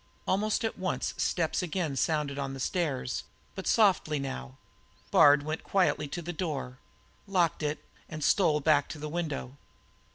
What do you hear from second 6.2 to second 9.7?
the door, locked it, and stole back to the window.